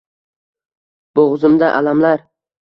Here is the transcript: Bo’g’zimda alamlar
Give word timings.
Bo’g’zimda 1.19 1.71
alamlar 1.83 2.25